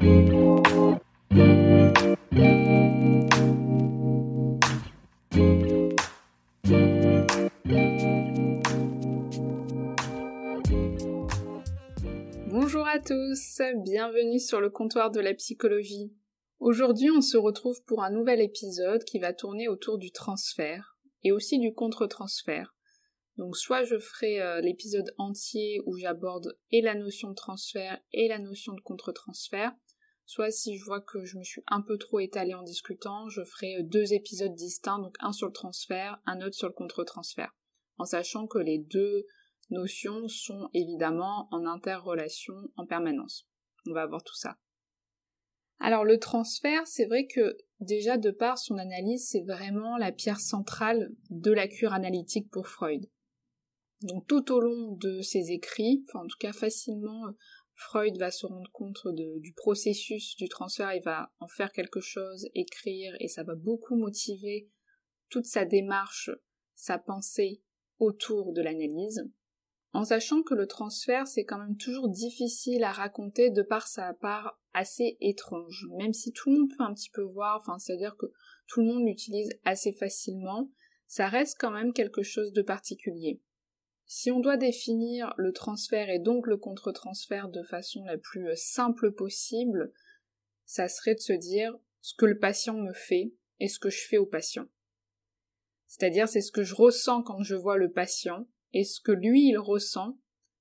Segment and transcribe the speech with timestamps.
[0.00, 0.26] Bonjour
[12.86, 16.12] à tous, bienvenue sur le comptoir de la psychologie.
[16.60, 21.32] Aujourd'hui, on se retrouve pour un nouvel épisode qui va tourner autour du transfert et
[21.32, 22.72] aussi du contre-transfert.
[23.36, 28.28] Donc soit je ferai euh, l'épisode entier où j'aborde et la notion de transfert et
[28.28, 29.72] la notion de contre-transfert,
[30.28, 33.42] soit si je vois que je me suis un peu trop étalée en discutant, je
[33.42, 37.56] ferai euh, deux épisodes distincts, donc un sur le transfert, un autre sur le contre-transfert,
[37.96, 39.24] en sachant que les deux
[39.70, 43.48] notions sont évidemment en interrelation en permanence.
[43.86, 44.58] On va voir tout ça.
[45.80, 50.40] Alors le transfert, c'est vrai que déjà de par son analyse, c'est vraiment la pierre
[50.40, 53.08] centrale de la cure analytique pour Freud.
[54.02, 57.22] Donc tout au long de ses écrits, enfin en tout cas facilement,
[57.80, 62.48] Freud va se rendre compte du processus du transfert, il va en faire quelque chose,
[62.54, 64.68] écrire, et ça va beaucoup motiver
[65.28, 66.30] toute sa démarche,
[66.74, 67.62] sa pensée
[67.98, 69.22] autour de l'analyse
[69.92, 74.12] en sachant que le transfert c'est quand même toujours difficile à raconter de par sa
[74.14, 78.16] part assez étrange, même si tout le monde peut un petit peu voir, enfin c'est-à-dire
[78.16, 78.26] que
[78.66, 80.70] tout le monde l'utilise assez facilement,
[81.06, 83.40] ça reste quand même quelque chose de particulier.
[84.10, 89.12] Si on doit définir le transfert et donc le contre-transfert de façon la plus simple
[89.12, 89.92] possible,
[90.64, 94.06] ça serait de se dire ce que le patient me fait et ce que je
[94.08, 94.66] fais au patient.
[95.88, 99.48] C'est-à-dire c'est ce que je ressens quand je vois le patient et ce que lui
[99.48, 100.18] il ressent,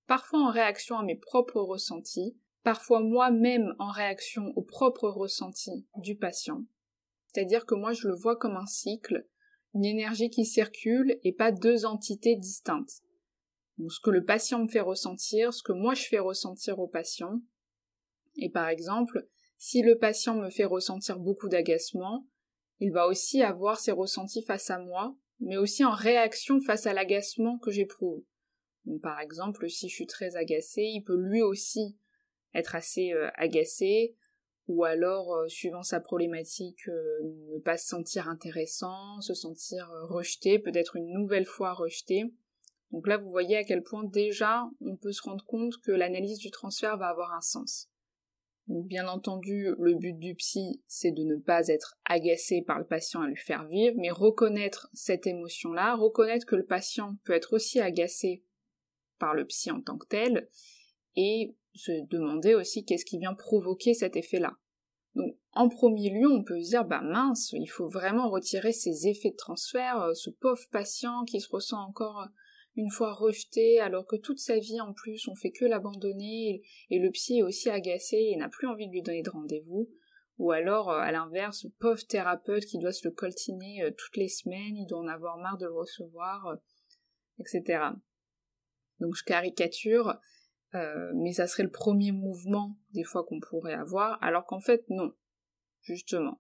[0.08, 6.18] parfois en réaction à mes propres ressentis, parfois moi-même en réaction aux propres ressentis du
[6.18, 6.66] patient.
[7.28, 9.26] C'est-à-dire que moi je le vois comme un cycle,
[9.74, 13.04] une énergie qui circule et pas deux entités distinctes.
[13.78, 16.88] Donc ce que le patient me fait ressentir, ce que moi je fais ressentir au
[16.88, 17.42] patient.
[18.38, 19.28] Et par exemple,
[19.58, 22.28] si le patient me fait ressentir beaucoup d'agacement,
[22.80, 26.94] il va aussi avoir ses ressentis face à moi mais aussi en réaction face à
[26.94, 28.24] l'agacement que j'éprouve.
[29.02, 31.98] par exemple, si je suis très agacée, il peut lui aussi
[32.54, 34.16] être assez euh, agacé,
[34.68, 37.20] ou alors, euh, suivant sa problématique, euh,
[37.54, 42.34] ne pas se sentir intéressant, se sentir rejeté, peut-être une nouvelle fois rejeté.
[42.92, 46.40] Donc là, vous voyez à quel point déjà on peut se rendre compte que l'analyse
[46.40, 47.90] du transfert va avoir un sens.
[48.68, 53.22] Bien entendu, le but du psy, c'est de ne pas être agacé par le patient
[53.22, 57.80] à lui faire vivre, mais reconnaître cette émotion-là, reconnaître que le patient peut être aussi
[57.80, 58.44] agacé
[59.20, 60.50] par le psy en tant que tel,
[61.16, 64.58] et se demander aussi qu'est-ce qui vient provoquer cet effet-là.
[65.16, 69.08] Donc en premier lieu, on peut se dire bah mince, il faut vraiment retirer ces
[69.08, 72.28] effets de transfert, euh, ce pauvre patient qui se ressent encore
[72.78, 77.00] une fois rejeté, alors que toute sa vie en plus on fait que l'abandonner, et
[77.00, 79.90] le psy est aussi agacé et n'a plus envie de lui donner de rendez-vous,
[80.38, 84.18] ou alors euh, à l'inverse, le pauvre thérapeute qui doit se le coltiner euh, toutes
[84.18, 86.56] les semaines, il doit en avoir marre de le recevoir, euh,
[87.40, 87.84] etc.
[89.00, 90.16] Donc je caricature,
[91.16, 95.12] mais ça serait le premier mouvement des fois qu'on pourrait avoir, alors qu'en fait non,
[95.82, 96.40] justement.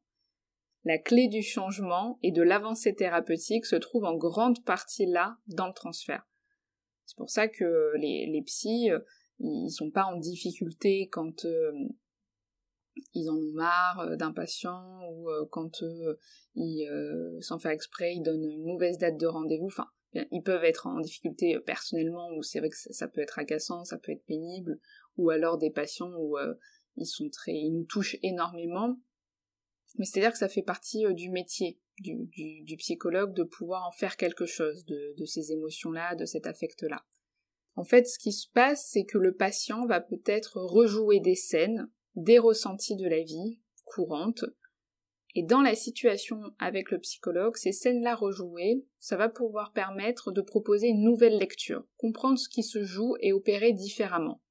[0.87, 5.67] La clé du changement et de l'avancée thérapeutique se trouve en grande partie là, dans
[5.67, 6.25] le transfert.
[7.05, 8.99] C'est pour ça que les, psys, euh,
[9.39, 11.73] ils sont pas en difficulté quand euh,
[13.13, 15.83] ils en ont marre euh, d'un patient ou quand
[16.55, 19.71] ils, sans faire exprès, ils donnent une mauvaise date de rendez-vous.
[20.13, 23.97] Ils peuvent être en difficulté personnellement ou c'est vrai que ça, peut être agaçant, ça
[23.97, 24.79] peut être pénible,
[25.17, 26.37] ou alors des patients où
[26.95, 28.97] ils sont très, ils nous touchent énormément
[29.95, 34.17] mais c'est-à-dire que ça fait partie euh, du métier du, psychologue de pouvoir en faire
[34.17, 37.03] quelque chose de, de ces émotions-là, de cet affect-là.
[37.75, 41.89] En fait, ce qui se passe, c'est que le patient va peut-être rejouer des scènes,
[42.15, 44.43] des ressentis de la vie courante,
[45.39, 50.41] et dans la situation avec le psychologue, ces scènes-là rejouées, ça va pouvoir permettre de
[50.41, 54.41] proposer une nouvelle lecture, comprendre ce qui se joue et opérer différemment.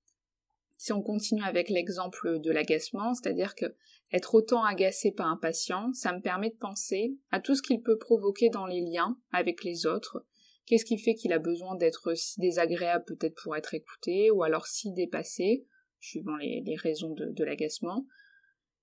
[0.78, 3.74] Si on continue avec l'exemple de l'agacement, c'est-à-dire que
[4.12, 7.82] être autant agacé par un patient, ça me permet de penser à tout ce qu'il
[7.82, 10.24] peut provoquer dans les liens avec les autres.
[10.66, 14.66] Qu'est-ce qui fait qu'il a besoin d'être si désagréable peut-être pour être écouté, ou alors
[14.66, 15.66] si dépassé,
[16.00, 18.06] suivant les, raisons de, l'agacement,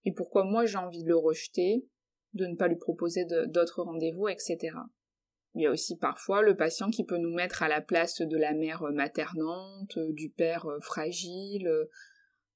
[0.06, 1.86] et pourquoi moi j'ai envie de le rejeter,
[2.34, 4.76] de ne pas lui proposer d'autres rendez-vous, etc.
[5.56, 8.38] Il y a aussi parfois le patient qui peut nous mettre à la place de
[8.38, 11.70] la mère maternante, du père fragile,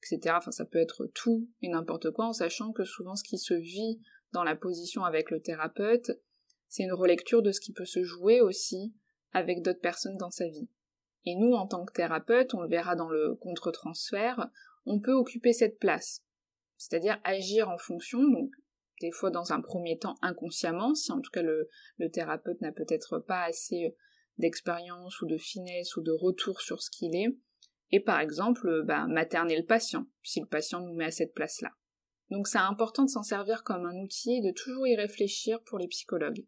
[0.02, 0.36] etc.
[0.38, 3.54] Enfin, ça peut être tout et n'importe quoi, en sachant que souvent ce qui se
[3.54, 4.00] vit
[4.32, 6.12] dans la position avec le thérapeute,
[6.68, 8.94] c'est une relecture de ce qui peut se jouer aussi
[9.32, 10.70] avec d'autres personnes dans sa vie.
[11.26, 14.50] Et nous, en tant que thérapeute, on le verra dans le contre-transfert,
[14.86, 16.24] on peut occuper cette place.
[16.78, 18.52] C'est-à-dire agir en fonction, donc
[19.02, 21.70] des fois dans un premier temps inconsciemment, si en tout cas le,
[22.12, 23.96] thérapeute n'a peut-être pas assez
[24.38, 27.36] d'expérience ou de finesse ou de retour sur ce qu'il est,
[27.92, 31.72] et par exemple bah, materner le patient, si le patient nous met à cette place-là.
[32.30, 35.78] Donc c'est important de s'en servir comme un outil et de toujours y réfléchir pour
[35.78, 36.46] les psychologues.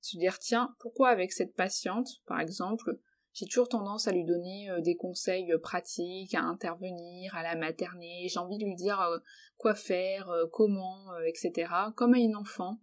[0.00, 2.98] Se dire tiens, pourquoi avec cette patiente, par exemple,
[3.34, 7.56] j'ai toujours tendance à lui donner euh, des conseils euh, pratiques, à intervenir, à la
[7.56, 9.18] materner, j'ai envie de lui dire euh,
[9.56, 12.80] quoi faire, comment, etc., comme à une enfant.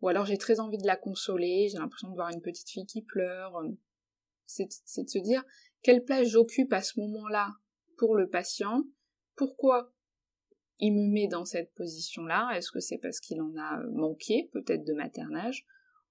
[0.00, 2.86] Ou alors j'ai très envie de la consoler, j'ai l'impression de voir une petite fille
[2.86, 3.60] qui pleure.
[4.46, 5.44] C'est de se dire
[5.82, 7.54] quelle place j'occupe à ce moment-là
[7.96, 8.84] pour le patient,
[9.36, 9.92] pourquoi
[10.80, 14.84] il me met dans cette position-là, est-ce que c'est parce qu'il en a manqué, peut-être
[14.84, 15.66] de maternage,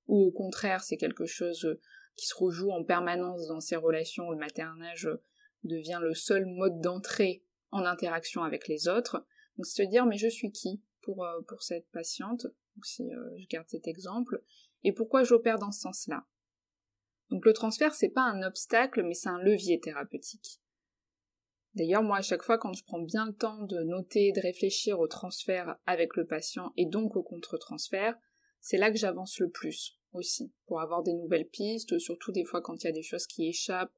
[0.08, 1.78] ou au contraire c'est quelque chose
[2.16, 5.10] qui se rejoue en permanence dans ces relations où le maternage
[5.64, 9.26] devient le seul mode d'entrée en interaction avec les autres?
[9.58, 12.48] Donc c'est se dire mais je suis qui pour, euh, cette patiente,
[12.84, 14.44] si euh, je garde cet exemple,
[14.84, 16.26] et pourquoi j'opère dans ce sens-là?
[17.30, 20.62] Donc le transfert c'est pas un obstacle mais c'est un levier thérapeutique.
[21.74, 25.00] D'ailleurs moi à chaque fois quand je prends bien le temps de noter, de réfléchir
[25.00, 28.16] au transfert avec le patient et donc au contre-transfert,
[28.60, 32.62] c'est là que j'avance le plus aussi, pour avoir des nouvelles pistes, surtout des fois
[32.62, 33.94] quand il y a des choses qui échappent,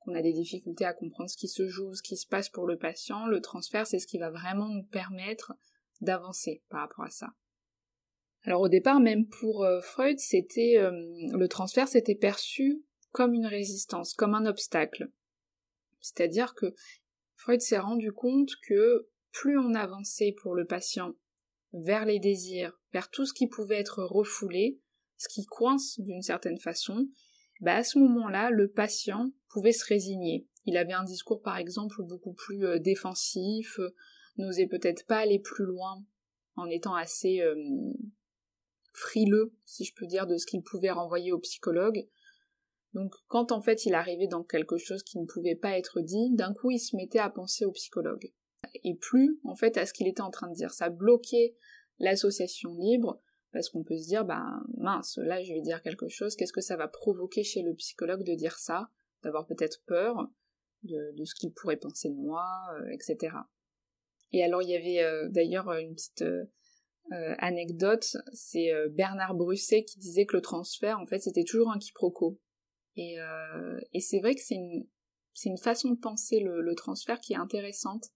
[0.00, 2.66] qu'on a des difficultés à comprendre ce qui se joue, ce qui se passe pour
[2.66, 5.54] le patient, le transfert c'est ce qui va vraiment nous permettre
[6.00, 7.28] d'avancer par rapport à ça.
[8.46, 10.92] Alors au départ, même pour euh, Freud, c'était euh,
[11.36, 15.10] le transfert s'était perçu comme une résistance, comme un obstacle.
[16.00, 16.72] C'est-à-dire que
[17.34, 21.14] Freud s'est rendu compte que plus on avançait pour le patient
[21.72, 24.78] vers les désirs, vers tout ce qui pouvait être refoulé,
[25.16, 27.08] ce qui coince d'une certaine façon,
[27.60, 30.46] bah à ce moment-là, le patient pouvait se résigner.
[30.66, 33.80] Il avait un discours par exemple beaucoup plus euh, défensif,
[34.36, 36.04] n'osait peut-être pas aller plus loin
[36.54, 37.42] en étant assez
[38.96, 42.08] frileux, si je peux dire, de ce qu'il pouvait renvoyer au psychologue.
[42.94, 46.30] Donc quand en fait il arrivait dans quelque chose qui ne pouvait pas être dit,
[46.32, 48.32] d'un coup il se mettait à penser au psychologue.
[48.84, 50.72] Et plus en fait à ce qu'il était en train de dire.
[50.72, 51.56] Ça bloquait
[51.98, 53.20] l'association libre
[53.52, 54.44] parce qu'on peut se dire, bah
[54.76, 58.24] mince, là je vais dire quelque chose, qu'est-ce que ça va provoquer chez le psychologue
[58.24, 58.88] de dire ça,
[59.22, 60.30] d'avoir peut-être peur
[60.82, 62.46] de, ce qu'il pourrait penser de moi,
[62.80, 63.36] euh, etc.
[64.32, 66.44] Et alors il y avait euh, d'ailleurs une petite euh,
[67.10, 72.38] anecdote, c'est Bernard Brusset qui disait que le transfert, en fait, c'était toujours un quiproquo.
[72.96, 73.16] Et,
[73.92, 74.86] et c'est vrai que c'est une,
[75.32, 78.06] c'est façon de penser le transfert qui est intéressante.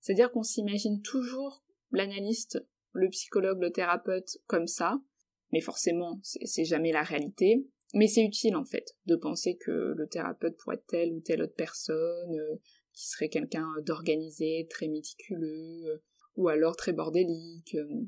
[0.00, 2.58] C'est-à-dire qu'on s'imagine toujours l'analyste
[2.96, 5.00] le psychologue, le thérapeute comme ça,
[5.52, 7.66] mais forcément, c'est jamais la réalité.
[7.94, 11.42] Mais c'est utile en fait de penser que le thérapeute pourrait être telle ou telle
[11.42, 12.56] autre personne, euh,
[12.92, 15.98] qui serait quelqu'un d'organisé, très méticuleux, euh,
[16.36, 18.06] ou alors très bordélique, euh,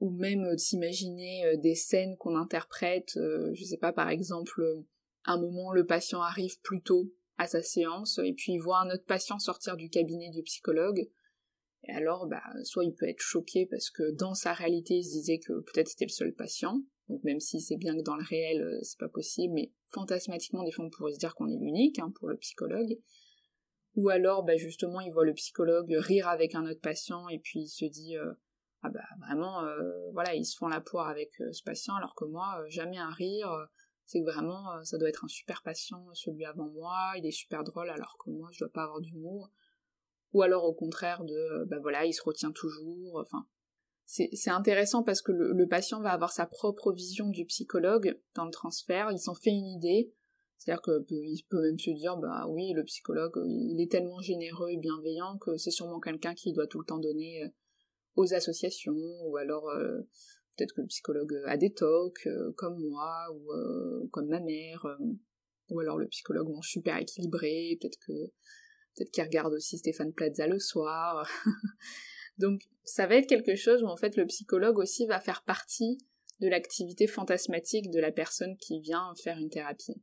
[0.00, 4.62] ou même s'imaginer des scènes qu'on interprète, je sais pas, par exemple,
[5.24, 8.90] un moment le patient arrive plus tôt à sa séance et puis il voit un
[8.90, 11.08] autre patient sortir du cabinet du psychologue
[11.88, 15.12] et alors, bah, soit il peut être choqué parce que dans sa réalité, il se
[15.12, 18.24] disait que peut-être c'était le seul patient, donc même si c'est bien que dans le
[18.24, 21.58] réel, euh, c'est pas possible, mais fantasmatiquement, des fois, on pourrait se dire qu'on est
[21.58, 22.98] l'unique hein, pour le psychologue.
[23.94, 27.60] Ou alors, bah, justement, il voit le psychologue rire avec un autre patient et puis
[27.60, 28.32] il se dit, euh,
[28.82, 32.24] ah bah vraiment, euh, voilà, ils se font la poire avec ce patient, alors que
[32.24, 33.50] moi, jamais un rire.
[34.04, 37.64] c'est que vraiment, ça doit être un super patient, celui avant moi, il est super
[37.64, 39.50] drôle, alors que moi, je dois pas avoir d'humour
[40.36, 43.46] ou alors au contraire de ben voilà il se retient toujours enfin
[44.04, 48.52] c'est intéressant parce que le, patient va avoir sa propre vision du psychologue dans le
[48.52, 50.12] transfert il s'en fait une idée
[50.58, 54.76] c'est-à-dire qu'il peut même se dire bah oui le psychologue il est tellement généreux et
[54.76, 57.48] bienveillant que c'est sûrement quelqu'un qui doit tout le temps donner euh,
[58.16, 60.00] aux associations ou alors euh,
[60.56, 64.86] peut-être que le psychologue a des tocs comme moi ou comme ma mère
[65.68, 68.32] ou alors le psychologue mange super équilibré peut-être que
[68.96, 71.28] peut-être qu'il regarde aussi Stéphane Plaza le soir.
[72.38, 75.98] Donc ça va être quelque chose où en fait le psychologue aussi va faire partie
[76.40, 80.02] de l'activité fantasmatique de la personne qui vient faire une thérapie.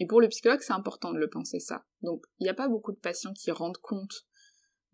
[0.00, 1.84] Et pour le psychologue, c'est important de le penser ça.
[2.02, 4.26] Donc il n'y a pas beaucoup de patients qui rendent compte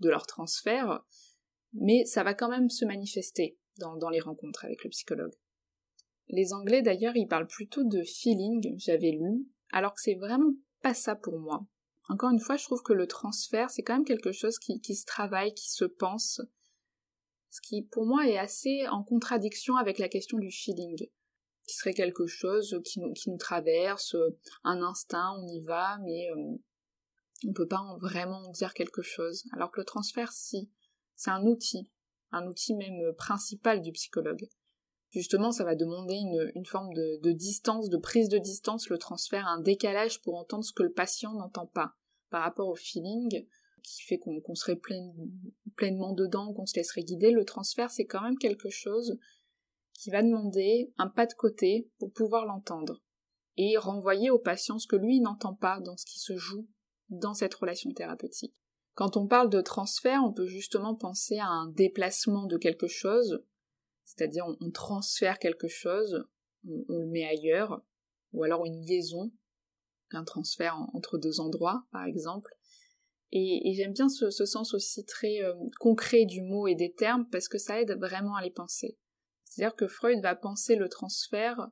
[0.01, 1.05] de leur transfert,
[1.75, 5.35] mais ça va quand même se manifester dans, les rencontres avec le psychologue.
[6.29, 10.95] Les Anglais d'ailleurs, ils parlent plutôt de feeling, j'avais lu, alors que c'est vraiment pas
[10.95, 11.67] ça pour moi.
[12.09, 15.05] Encore une fois, je trouve que le transfert, c'est quand même quelque chose qui, se
[15.05, 16.41] travaille, qui se pense,
[17.51, 20.97] ce qui pour moi est assez en contradiction avec la question du feeling,
[21.67, 24.17] qui serait quelque chose qui nous, qui nous traverse,
[24.65, 26.57] un instinct, on y va, mais euh,
[27.47, 29.45] on peut pas vraiment dire quelque chose.
[29.53, 30.71] Alors que le transfert, si,
[31.17, 31.91] c'est un outil,
[32.33, 34.47] un outil même euh, principal du psychologue.
[35.11, 36.15] Justement, ça va demander
[36.55, 40.73] une, forme de, distance, de prise de distance, le transfert, un décalage pour entendre ce
[40.73, 41.95] que le patient n'entend pas
[42.31, 43.47] par rapport au feeling
[43.85, 44.81] qui fait qu'on serait
[45.77, 47.31] pleinement dedans, qu'on se laisserait guider.
[47.31, 49.17] Le transfert, c'est quand même quelque chose
[49.93, 53.01] qui va demander un pas de côté pour pouvoir l'entendre
[53.57, 56.67] et renvoyer au patient ce que lui n'entend pas dans ce qui se joue
[57.09, 58.57] dans cette relation thérapeutique.
[58.95, 63.45] Quand on parle de transfert, on peut justement penser à un déplacement de quelque chose,
[64.05, 66.25] c'est-à-dire on, transfère quelque chose,
[66.67, 67.83] on, le met ailleurs,
[68.33, 69.33] ou alors une liaison,
[70.13, 72.53] un transfert entre deux endroits, par exemple.
[73.33, 77.49] Et, j'aime bien ce, sens aussi très euh, concret du mot et des termes parce
[77.49, 78.97] que ça aide vraiment à les penser.
[79.43, 81.69] C'est-à-dire que Freud va penser le transfert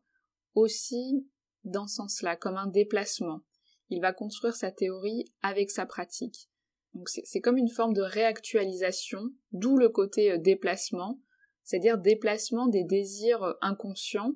[0.54, 1.24] aussi
[1.62, 3.42] dans ce sens-là, comme un déplacement.
[3.90, 6.48] Il va construire sa théorie avec sa pratique.
[6.94, 11.20] Donc c'est comme une forme de réactualisation, d'où le côté euh, déplacement,
[11.64, 14.34] c'est-à-dire déplacement des désirs euh, inconscients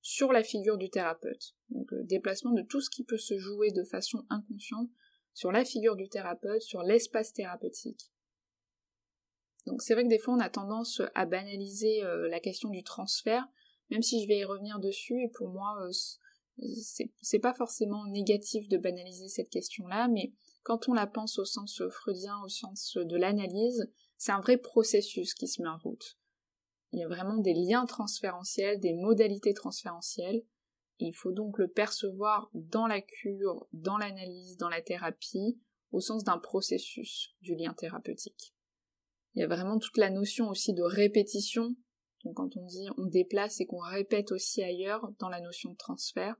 [0.00, 1.54] sur la figure du thérapeute.
[1.68, 4.88] Donc euh, déplacement de tout ce qui peut se jouer de façon inconsciente
[5.34, 8.10] sur la figure du thérapeute, sur l'espace thérapeutique.
[9.66, 13.46] Donc c'est vrai que des fois on a tendance à banaliser la question du transfert,
[13.90, 15.76] même si je vais y revenir dessus, et pour moi
[17.20, 20.32] c'est pas forcément négatif de banaliser cette question-là, mais
[20.68, 25.32] quand on la pense au sens freudien, au sens de l'analyse, c'est un vrai processus
[25.32, 26.18] qui se met en route.
[26.92, 30.44] Il y a vraiment des liens transférentiels, des modalités transférentielles.
[30.98, 35.58] il faut donc le percevoir dans la cure, dans l'analyse, dans la thérapie,
[35.90, 38.54] au sens d'un processus du lien thérapeutique.
[39.34, 41.76] Il y a vraiment toute la notion aussi de répétition.
[42.34, 46.36] Quand on dit on déplace et qu'on répète aussi ailleurs dans la notion de transfert,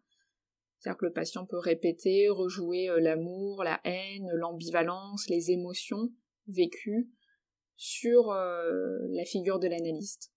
[0.78, 6.12] c'est-à-dire que le patient peut répéter, rejouer euh, l'amour, la haine, l'ambivalence, les émotions
[6.47, 7.11] vécues
[7.76, 10.32] sur euh, la figure de l'analyste.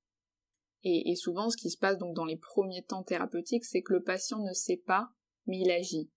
[0.84, 4.02] Et, souvent, ce qui se passe donc dans les premiers temps thérapeutiques, c'est que le
[4.02, 5.10] patient ne sait pas,
[5.46, 6.10] mais il agit.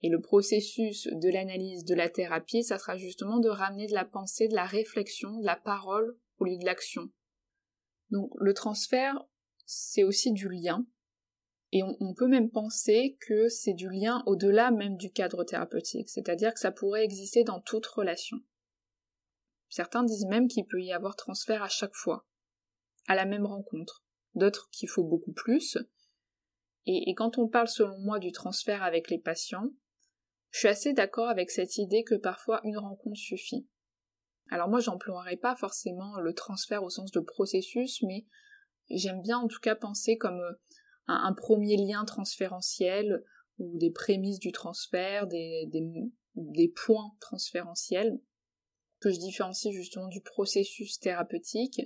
[0.00, 4.06] Et le processus de l'analyse, de la thérapie, ça sera justement de ramener de la
[4.06, 7.10] pensée, de la réflexion, de la parole au lieu de l'action.
[8.10, 9.22] Donc le transfert,
[9.66, 10.86] c'est aussi du lien,
[11.74, 16.54] et on, peut même penser que c'est du lien au-delà même du cadre thérapeutique, c'est-à-dire
[16.54, 18.36] que ça pourrait exister dans toute relation.
[19.70, 22.28] Certains disent même qu'il peut y avoir transfert à chaque fois,
[23.08, 24.04] à la même rencontre,
[24.36, 25.76] d'autres qu'il faut beaucoup plus.
[26.86, 29.68] Et, et quand on parle selon moi du transfert avec les patients,
[30.50, 33.66] je suis assez d'accord avec cette idée que parfois une rencontre suffit.
[34.48, 38.26] Alors moi j'emploierai pas forcément le transfert au sens de processus, mais
[38.90, 40.40] j'aime bien en tout cas penser comme
[41.06, 43.24] un, premier lien transférentiel
[43.58, 45.70] ou des prémices du transfert, des,
[46.34, 48.20] des, points transférentiels
[49.00, 51.80] que je différencie justement du processus thérapeutique.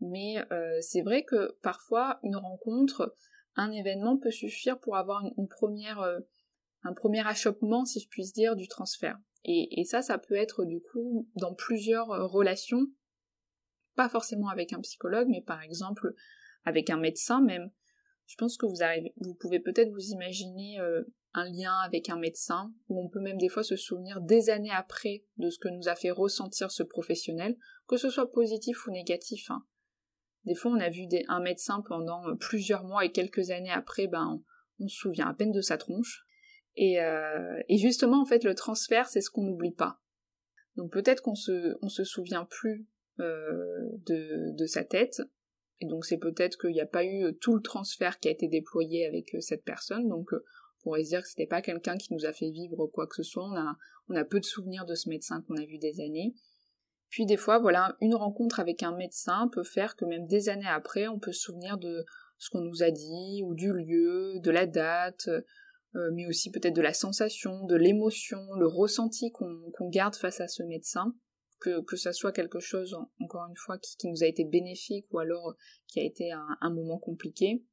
[0.00, 3.14] Mais euh, c'est vrai que parfois une rencontre,
[3.56, 6.20] un événement peut suffire pour avoir une, première, euh,
[6.82, 9.18] un premier achoppement, si je puis dire, du transfert.
[9.44, 12.86] Et, et, ça, ça peut être du coup dans plusieurs euh, relations,
[13.96, 16.14] pas forcément avec un psychologue, mais par exemple
[16.64, 17.70] avec un médecin même,
[18.26, 21.02] je pense que vous, pouvez peut-être vous imaginer euh,
[21.34, 24.70] un lien avec un médecin, où on peut même des fois se souvenir des années
[24.70, 28.90] après de ce que nous a fait ressentir ce professionnel, que ce soit positif ou
[28.90, 29.50] négatif.
[29.50, 29.64] Hein.
[30.44, 34.06] Des fois, on a vu un médecin pendant euh, plusieurs mois et quelques années après,
[34.06, 34.42] ben,
[34.80, 36.24] on, se souvient à peine de sa tronche.
[36.74, 40.00] Et, euh, et justement, en fait, le transfert, c'est ce qu'on n'oublie pas.
[40.76, 42.86] Donc peut-être qu'on se, se souvient plus
[43.18, 45.20] de sa tête,
[45.82, 48.30] et donc c'est peut-être qu'il n'y a pas eu euh, tout le transfert qui a
[48.30, 50.44] été déployé avec euh, cette personne, donc euh,
[50.78, 53.16] on pourrait se dire que c'était pas quelqu'un qui nous a fait vivre quoi que
[53.16, 53.76] ce soit, on a,
[54.08, 56.34] on a peu de souvenirs de ce médecin qu'on a vu des années.
[57.08, 60.66] Puis des fois, voilà, une rencontre avec un médecin peut faire que même des années
[60.66, 62.04] après, on peut se souvenir de
[62.38, 65.28] ce qu'on nous a dit, ou du lieu, de la date,
[65.94, 70.62] mais aussi peut-être de la sensation, de l'émotion, le ressenti qu'on garde face à ce
[70.62, 71.14] médecin
[71.62, 75.18] que, que ça soit quelque chose, encore une fois, qui, nous a été bénéfique ou
[75.18, 75.54] alors
[75.86, 77.64] qui a été un, moment compliqué,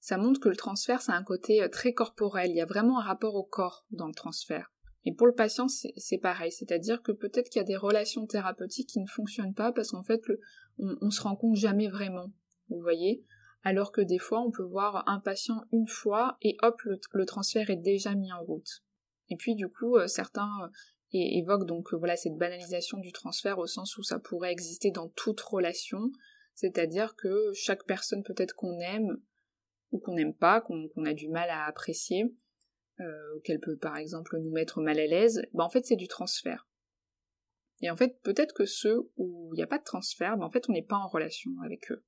[0.00, 2.50] ça montre que le transfert, c'est un côté euh, très corporel.
[2.50, 4.72] Il y a vraiment un rapport au corps dans le transfert.
[5.06, 8.88] Et pour le patient, c'est pareil, c'est-à-dire que peut-être qu'il y a des relations thérapeutiques
[8.88, 10.22] qui ne fonctionnent pas parce qu'en fait,
[10.78, 12.32] on, on se rend compte jamais vraiment,
[12.68, 13.24] vous voyez
[13.64, 17.70] alors que des fois on peut voir un patient une fois et hop le, transfert
[17.70, 18.84] est déjà mis en route.
[19.30, 20.70] Et puis du coup euh, certains
[21.14, 24.90] euh, évoquent donc euh, voilà cette banalisation du transfert au sens où ça pourrait exister
[24.90, 26.10] dans toute relation,
[26.54, 29.16] c'est-à-dire que chaque personne peut-être qu'on aime
[29.90, 32.32] ou qu'on n'aime pas, qu'on a du mal à apprécier,
[33.42, 36.68] qu'elle peut par exemple nous mettre mal à l'aise, ben en fait c'est du transfert.
[37.80, 40.50] Et en fait peut-être que ceux où il n'y a pas de transfert, ben en
[40.50, 42.04] fait on n'est pas en relation avec eux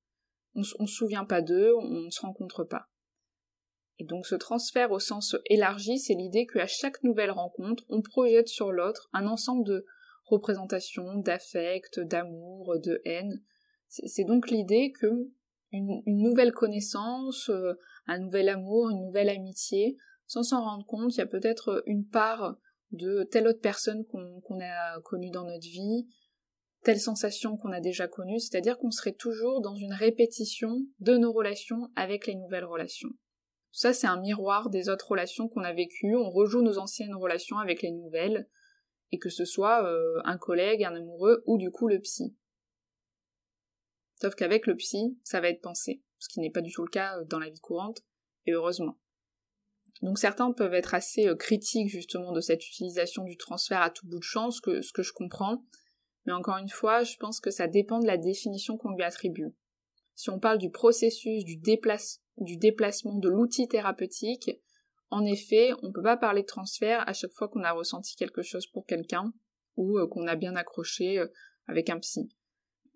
[0.57, 2.89] on, ne se souvient pas d'eux, on ne se rencontre pas.
[3.99, 8.47] Et donc ce transfert au sens élargi, c'est l'idée qu'à chaque nouvelle rencontre, on projette
[8.47, 9.85] sur l'autre un ensemble de
[10.25, 13.41] représentations, d'affect, d'amour, de haine.
[13.87, 15.31] C'est donc l'idée que
[15.71, 17.73] une, nouvelle connaissance, euh,
[18.05, 22.05] un nouvel amour, une nouvelle amitié, sans s'en rendre compte, il y a peut-être une
[22.05, 22.57] part
[22.91, 26.07] de telle autre personne qu'on a connue dans notre vie,
[26.83, 31.33] telle sensation qu'on a déjà connue, c'est-à-dire qu'on serait toujours dans une répétition de nos
[31.33, 33.09] relations avec les nouvelles relations.
[33.77, 37.59] Ça, c'est un miroir des autres relations qu'on a vécues, on rejoue nos anciennes relations
[37.59, 38.49] avec les nouvelles,
[39.11, 42.35] et que ce soit euh, un collègue, un amoureux, ou du coup le psy.
[44.19, 46.89] Sauf qu'avec le psy, ça va être pensé, ce qui n'est pas du tout le
[46.89, 48.03] cas euh, dans la vie courante,
[48.47, 48.97] et heureusement.
[50.01, 54.07] Donc certains peuvent être assez euh, critiques justement de cette utilisation du transfert à tout
[54.07, 55.63] bout de champ, ce que je comprends,
[56.25, 59.53] mais encore une fois, je pense que ça dépend de la définition qu'on lui attribue.
[60.15, 61.57] Si on parle du processus du,
[62.37, 64.51] du déplacement de l'outil thérapeutique,
[65.09, 68.15] en effet, on ne peut pas parler de transfert à chaque fois qu'on a ressenti
[68.15, 69.33] quelque chose pour quelqu'un
[69.77, 71.27] ou euh, qu'on a bien accroché euh,
[71.67, 72.29] avec un psy.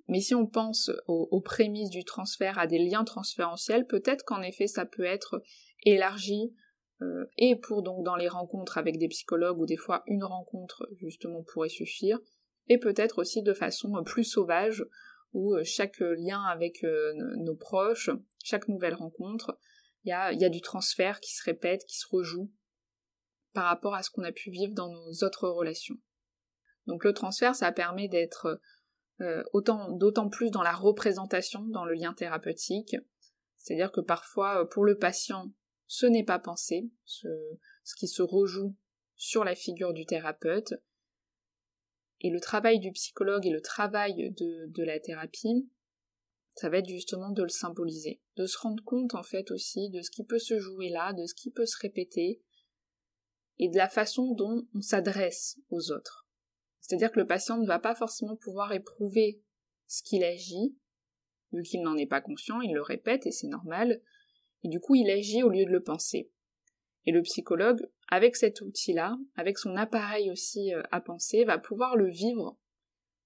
[0.08, 4.68] Mais si on pense aux, prémices du transfert, à des liens transférentiels, peut-être qu'en effet
[4.68, 5.42] ça peut être
[5.84, 6.54] élargi
[7.02, 10.90] euh, et pour donc dans les rencontres avec des psychologues ou des fois une rencontre
[10.98, 12.20] justement pourrait suffire,
[12.68, 14.86] et peut-être aussi de façon plus sauvage,
[15.34, 18.10] où euh, chaque lien avec euh, nos proches,
[18.44, 19.58] chaque nouvelle rencontre,
[20.03, 22.51] il y a, du transfert qui se répète, qui se rejoue
[23.53, 25.98] par rapport à ce qu'on a pu vivre dans nos autres relations.
[26.88, 28.60] Donc le transfert, ça permet d'être
[29.53, 32.96] autant d'autant plus dans la représentation, dans le lien thérapeutique.
[33.58, 35.53] C'est-à-dire que parfois, pour le patient,
[35.86, 38.75] ce n'est pas pensé, ce qui se rejoue
[39.16, 40.74] sur la figure du thérapeute,
[42.22, 45.70] et le travail du psychologue et le travail de, la thérapie,
[46.55, 50.01] ça va être justement de le symboliser, de se rendre compte en fait aussi de
[50.01, 52.42] ce qui peut se jouer là, de ce qui peut se répéter,
[53.57, 56.27] et de la façon dont on s'adresse aux autres.
[56.79, 59.42] C'est-à-dire que le patient ne va pas forcément pouvoir éprouver
[59.88, 60.75] ce qu'il agit,
[61.51, 64.01] vu qu'il n'en est pas conscient, il le répète et c'est normal,
[64.64, 66.31] et du coup il agit au lieu de le penser.
[67.05, 71.96] Et le psychologue, avec cet outil-là, avec son appareil aussi euh, à penser, va pouvoir
[71.96, 72.57] le vivre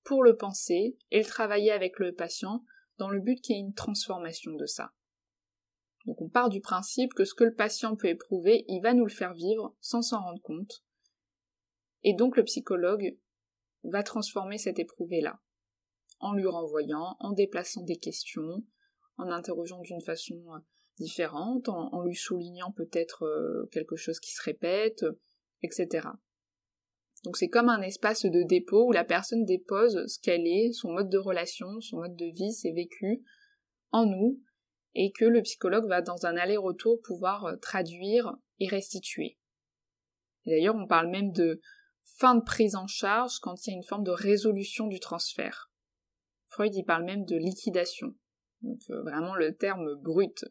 [0.04, 2.64] pour le penser et le travailler avec le patient
[2.98, 4.92] dans le but qu'il y ait une transformation de ça.
[6.06, 9.06] Donc on part du principe que ce que le patient peut éprouver, il va nous
[9.06, 10.84] le faire vivre sans s'en rendre compte.
[12.04, 13.18] Et donc le psychologue
[13.84, 15.40] va transformer cet éprouvé-là,
[16.20, 18.64] en lui renvoyant, en déplaçant des questions,
[19.18, 20.60] en interrogeant d'une façon euh,
[20.98, 25.06] différente, en, lui soulignant peut-être euh, quelque chose qui se répète,
[25.62, 26.08] etc.
[27.24, 30.92] Donc c'est comme un espace de dépôt où la personne dépose ce qu'elle est, son
[30.92, 33.20] mode de relation, son mode de vie, ses vécus
[33.92, 34.40] en nous,
[34.94, 39.38] et que le psychologue va dans un aller-retour pouvoir euh, traduire et restituer.
[40.46, 41.60] D'ailleurs, on parle même de
[42.04, 45.72] fin de prise en charge quand il y a une forme de résolution du transfert.
[46.48, 48.16] Freud y parle même de liquidation.
[48.62, 50.46] Donc euh, vraiment le terme brut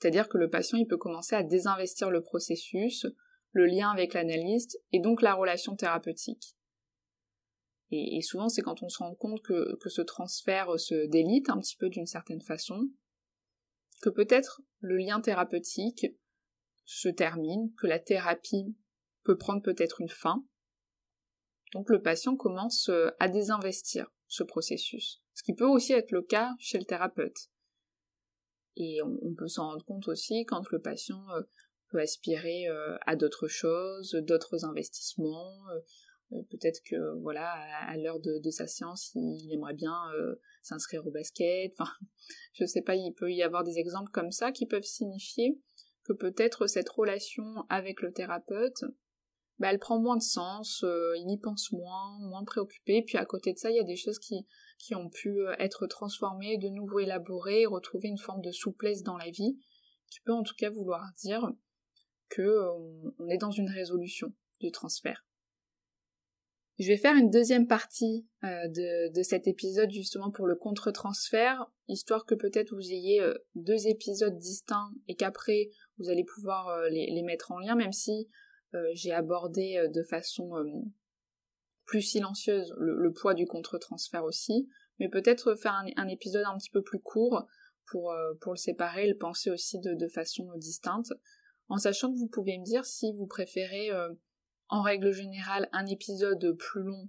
[0.00, 3.06] c'est-à-dire que le patient il peut commencer à désinvestir le processus,
[3.52, 6.56] le lien avec l'analyste et donc la relation thérapeutique.
[7.90, 11.76] Et, souvent c'est quand on se rend compte que, ce transfert se délite un petit
[11.76, 12.88] peu d'une certaine façon,
[14.00, 16.06] que peut-être le lien thérapeutique
[16.86, 18.74] se termine, que la thérapie
[19.24, 20.44] peut prendre peut-être une fin.
[21.72, 26.22] Donc le patient commence euh, à désinvestir ce processus, ce qui peut aussi être le
[26.22, 27.50] cas chez le thérapeute.
[28.76, 31.42] Et on, peut s'en rendre compte aussi quand le patient euh,
[31.90, 35.54] peut aspirer euh, à d'autres choses, d'autres investissements.
[36.32, 37.50] Euh, peut-être que voilà,
[37.88, 39.92] à, l'heure de, sa séance, il aimerait bien
[40.62, 41.72] s'inscrire au basket.
[41.76, 41.90] Enfin,
[42.52, 45.58] je sais pas, il peut y avoir des exemples comme ça qui peuvent signifier
[46.04, 48.84] que peut-être cette relation avec le thérapeute,
[49.58, 53.02] bah, elle prend moins de sens, il y pense moins, moins préoccupé.
[53.02, 54.46] Puis à côté de ça, il y a des choses qui
[54.80, 59.18] qui ont pu euh, être transformés, de nouveau élaborés, retrouver une forme de souplesse dans
[59.18, 59.58] la vie,
[60.10, 61.46] qui peut en tout cas vouloir dire
[62.30, 65.26] que euh, on est dans une résolution, du transfert.
[66.78, 72.24] Je vais faire une deuxième partie euh, de, cet épisode justement pour le contre-transfert, histoire
[72.24, 73.22] que peut-être vous ayez
[73.54, 78.30] deux épisodes distincts et qu'après vous allez pouvoir les, mettre en lien, même si
[78.94, 80.52] j'ai abordé de façon
[81.90, 84.68] plus silencieuse le, poids du contre-transfert aussi,
[85.00, 87.46] mais peut-être faire un, épisode un petit peu plus court
[87.86, 91.12] pour, pour le séparer, le penser aussi de, de façon distincte,
[91.68, 93.90] en sachant que vous pouvez me dire si vous préférez
[94.68, 97.08] en règle générale un épisode plus long,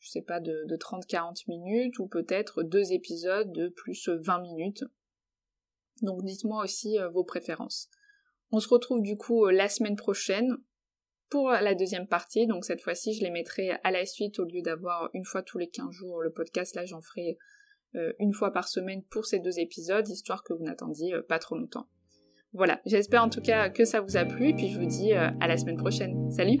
[0.00, 4.84] je sais pas, de, 30-40 minutes, ou peut-être deux épisodes de plus 20 minutes.
[6.00, 7.88] Donc dites-moi aussi euh, vos préférences.
[8.50, 10.56] On se retrouve du coup euh, la semaine prochaine
[11.32, 14.60] pour la deuxième partie, donc cette fois-ci je les mettrai à la suite au lieu
[14.60, 17.38] d'avoir une fois tous les 15 jours le podcast, là j'en ferai
[17.94, 21.56] euh, une fois par semaine pour ces deux épisodes, histoire que vous n'attendiez pas trop
[21.56, 21.88] longtemps.
[22.52, 25.14] Voilà, j'espère en tout cas que ça vous a plu, et puis je vous dis
[25.14, 26.30] à la semaine prochaine.
[26.30, 26.60] Salut